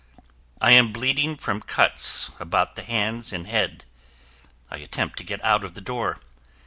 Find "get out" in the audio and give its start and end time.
5.23-5.63